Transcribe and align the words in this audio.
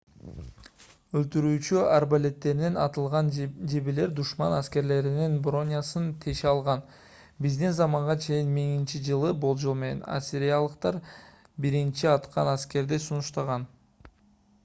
өлтүрүүчү 1.19 1.81
арбалеттеринен 1.97 2.79
атылган 2.83 3.27
жебелер 3.73 4.15
душман 4.19 4.55
аскерлеринин 4.61 5.35
бронясын 5.49 6.07
теше 6.25 6.49
алган. 6.53 6.81
биздин 7.47 7.77
заманга 7.81 8.17
чейин 8.25 8.51
1000—жылы 8.61 9.35
болжол 9.45 9.79
менен 9.85 10.03
ассириялыктар 10.17 11.01
биринчи 11.69 12.13
атчан 12.17 12.53
аскерди 12.57 13.03
сунушташкан 13.09 13.71